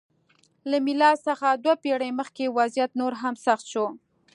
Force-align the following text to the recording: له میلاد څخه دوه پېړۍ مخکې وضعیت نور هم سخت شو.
له 0.69 0.77
میلاد 0.85 1.17
څخه 1.27 1.47
دوه 1.63 1.75
پېړۍ 1.83 2.11
مخکې 2.19 2.53
وضعیت 2.57 2.91
نور 2.99 3.13
هم 3.21 3.33
سخت 3.45 3.65
شو. 3.71 3.85